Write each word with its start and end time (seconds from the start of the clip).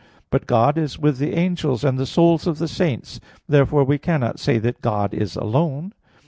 But 0.31 0.47
God 0.47 0.79
is 0.79 0.97
with 0.97 1.19
the 1.19 1.35
angels 1.35 1.83
and 1.83 1.95
the 1.99 2.07
souls 2.07 2.47
of 2.47 2.57
the 2.57 2.67
saints. 2.67 3.19
Therefore 3.47 3.83
we 3.83 3.99
cannot 3.99 4.39
say 4.39 4.57
that 4.57 4.81
God 4.81 5.13
is 5.13 5.35
alone. 5.35 5.93